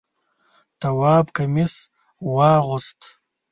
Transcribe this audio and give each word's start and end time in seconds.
تواب 0.79 1.25
کمیس 1.35 1.73
واغوست. 2.35 3.01